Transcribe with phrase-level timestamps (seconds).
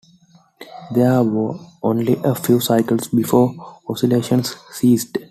[0.95, 3.53] There were only a few cycles before
[3.87, 5.19] oscillations ceased.